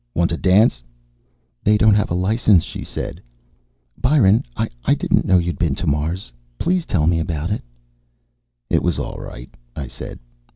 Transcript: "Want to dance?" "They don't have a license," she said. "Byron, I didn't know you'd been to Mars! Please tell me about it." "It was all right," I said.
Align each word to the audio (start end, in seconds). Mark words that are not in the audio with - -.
"Want 0.15 0.31
to 0.31 0.35
dance?" 0.37 0.81
"They 1.63 1.77
don't 1.77 1.93
have 1.93 2.09
a 2.09 2.15
license," 2.15 2.63
she 2.63 2.83
said. 2.83 3.21
"Byron, 3.99 4.43
I 4.57 4.95
didn't 4.95 5.25
know 5.25 5.37
you'd 5.37 5.59
been 5.59 5.75
to 5.75 5.85
Mars! 5.85 6.31
Please 6.57 6.87
tell 6.87 7.05
me 7.05 7.19
about 7.19 7.51
it." 7.51 7.61
"It 8.67 8.81
was 8.81 8.97
all 8.97 9.19
right," 9.19 9.51
I 9.75 9.85
said. 9.85 10.17